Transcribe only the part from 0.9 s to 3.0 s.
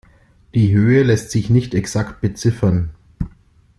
lässt sich nicht exakt beziffern.